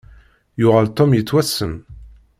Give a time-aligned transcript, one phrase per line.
[0.59, 1.73] Yuɣal Tom yettwassen.